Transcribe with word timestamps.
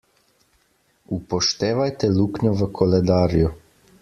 Upoštevajte 1.17 2.09
luknjo 2.17 2.55
v 2.63 2.69
koledarju. 2.81 3.55